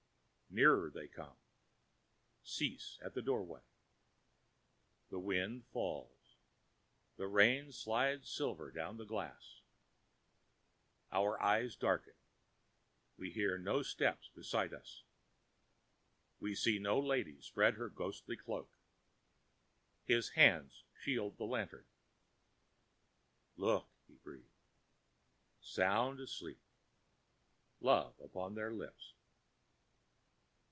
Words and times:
Nearer 0.53 0.89
they 0.93 1.07
come; 1.07 1.37
cease 2.43 2.99
at 3.01 3.13
the 3.13 3.21
doorway. 3.21 3.61
The 5.09 5.17
wind 5.17 5.63
falls, 5.67 6.35
the 7.15 7.27
rain 7.27 7.71
slides 7.71 8.29
silver 8.29 8.69
down 8.69 8.97
the 8.97 9.05
glass. 9.05 9.61
Our 11.09 11.41
eyes 11.41 11.77
darken; 11.77 12.15
we 13.17 13.31
hear 13.31 13.57
no 13.57 13.81
steps 13.81 14.27
beside 14.35 14.73
us; 14.73 15.03
we 16.41 16.53
see 16.53 16.79
no 16.79 16.99
lady 16.99 17.39
spread 17.39 17.75
her 17.75 17.87
ghostly 17.87 18.35
cloak. 18.35 18.73
His 20.03 20.31
hands 20.31 20.83
shield 20.99 21.37
the 21.37 21.45
lantern. 21.45 21.85
"Look," 23.55 23.87
he 24.05 24.15
breathes. 24.15 24.65
"Sound 25.61 26.19
asleep. 26.19 26.59
Love 27.79 28.19
upon 28.19 28.55
their 28.55 28.73
lips." 28.73 29.13